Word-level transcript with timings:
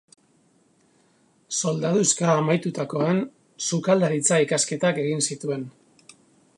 Soldaduska 1.57 2.31
amaitutakoan, 2.37 3.21
sukaldaritza 3.67 4.41
ikasketak 4.49 5.03
egin 5.05 5.25
zituen. 5.31 5.69